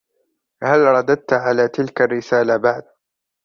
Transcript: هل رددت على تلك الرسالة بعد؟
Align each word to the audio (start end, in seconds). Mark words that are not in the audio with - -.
هل 0.63 0.79
رددت 0.85 1.33
على 1.33 1.67
تلك 1.67 2.01
الرسالة 2.01 2.57
بعد؟ 2.57 2.83